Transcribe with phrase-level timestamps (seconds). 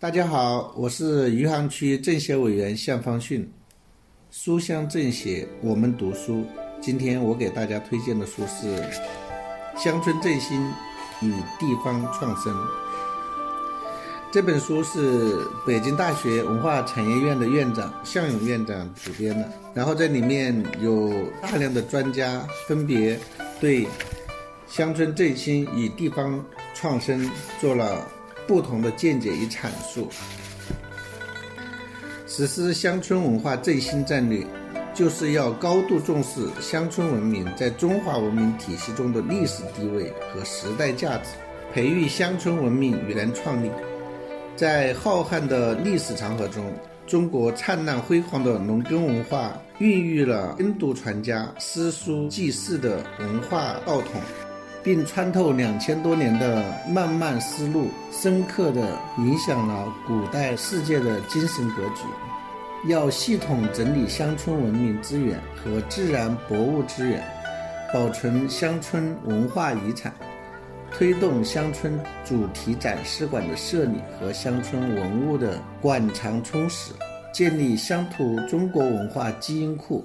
[0.00, 3.46] 大家好，我是余杭区政协委员向方训。
[4.30, 6.42] 书香政协，我们读书。
[6.80, 8.76] 今天我给大家推荐的书是
[9.76, 10.58] 《乡村振兴
[11.20, 12.50] 与地方创生》。
[14.32, 21.12] 这本书是北京大学文化产业院的院长向勇院长主编的，然后这里面有
[21.42, 23.20] 大量的专家分别
[23.60, 23.86] 对
[24.66, 26.42] 乡村振兴与地方
[26.74, 27.30] 创生
[27.60, 28.02] 做了。
[28.46, 30.08] 不同的见解与阐述，
[32.26, 34.44] 实施乡村文化振兴战略，
[34.94, 41.30] 就是要高度重视乡村文明在中华文明体系中的历史地位和时代价值，
[41.72, 43.70] 培育乡村文明与原创力。
[44.56, 46.72] 在浩瀚的历史长河中，
[47.06, 54.20] 中国灿烂辉煌的农耕文化孕育了耕读传家、诗书记事的文化道统。
[54.82, 62.02] 并穿透两千多年的漫漫思路，深刻地影响了古代世界的精神格局。
[62.88, 67.22] 要系统整理乡村文明资源和自然博物资源，
[67.92, 70.10] 保存乡村文化遗产，
[70.90, 76.92] 推动乡村主题展示馆的设立和乡村文物的馆藏充实，
[77.34, 80.02] 建立乡土中国文化基因库，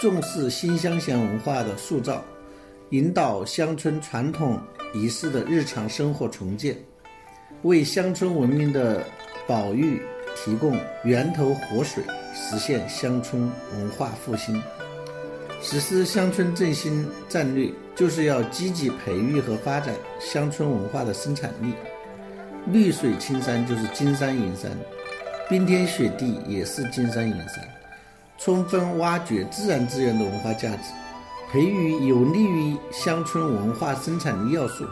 [0.00, 2.20] 重视新乡贤文化的塑造。
[2.90, 4.60] 引导乡村传统
[4.92, 6.76] 仪式的日常生活重建，
[7.62, 9.02] 为乡村文明的
[9.46, 10.02] 保育
[10.36, 12.04] 提供源头活水，
[12.34, 14.62] 实现乡村文化复兴。
[15.62, 21.72] 实施乡村振兴战略，就是要积极培育和发展乡村文化的生产力。
[22.66, 24.70] 绿水青山就是金山银山，
[25.48, 27.66] 冰天雪地也是金山银山。
[28.36, 30.92] 充分挖掘自然资源的文化价值。
[31.54, 34.84] 培育有利于乡村文化生产的要素，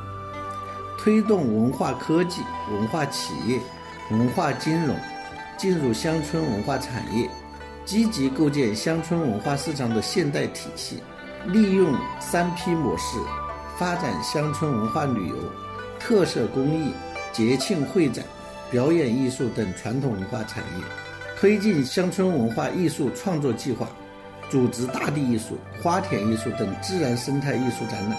[0.97, 3.59] 推动文化科技、文化企业、
[4.13, 4.97] 文化金融
[5.59, 7.29] 进入乡村文化产业，
[7.85, 11.03] 积极构建乡村文化市场的现代体系，
[11.47, 13.19] 利用三批模式
[13.77, 15.37] 发展乡村文化旅游、
[15.99, 16.93] 特色工艺、
[17.33, 18.25] 节庆会展、
[18.71, 20.85] 表演艺术等传统文化产业，
[21.41, 23.89] 推进乡村文化艺术创作计划。
[24.53, 28.19] 组织大地艺术、花田艺术等自然生态艺术展览，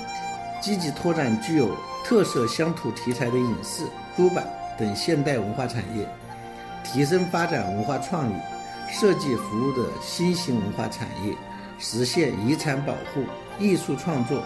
[0.59, 1.69] 积极拓展具有
[2.03, 3.83] 特色乡土题材的影视、
[4.15, 4.43] 出版
[4.75, 6.07] 等现代文化产业，
[6.83, 8.33] 提升发展文化创意、
[8.89, 11.35] 设计服务的新型文化产业，
[11.77, 13.23] 实现遗产保护、
[13.59, 14.41] 艺术创作、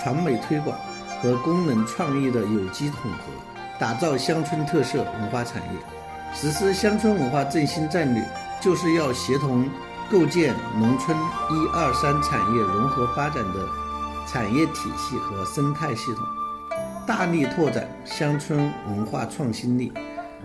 [0.00, 0.78] 传媒推广
[1.20, 3.32] 和功能创意的有机统合，
[3.80, 5.80] 打造乡村特色文化产业。
[6.32, 8.24] 实施乡村文化振兴战略，
[8.60, 9.68] 就是要协同。
[10.12, 13.66] 构建农村一二三产业融合发展的
[14.28, 16.22] 产业体系和生态系统，
[17.06, 19.90] 大力拓展乡村文化创新力，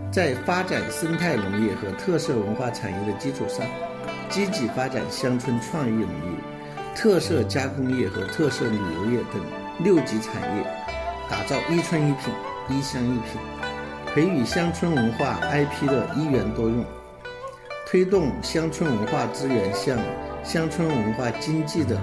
[0.09, 3.67] 在发展生态农业和特色文化产业的基础上，
[4.29, 6.37] 积极发展乡村创意农业、
[6.95, 9.41] 特色加工业和特色旅游业等
[9.79, 10.65] 六级产业，
[11.29, 12.33] 打造一村一品、
[12.69, 13.41] 一乡一品，
[14.15, 16.85] 培育乡村文化 IP 的一元多用。
[17.89, 19.97] 推动乡村文化资源向
[20.43, 21.95] 乡村文化经济的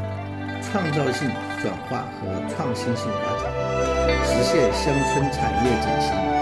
[0.62, 1.28] 创造性
[1.60, 3.52] 转化和创新性发展，
[4.24, 6.33] 实现乡村产业振兴。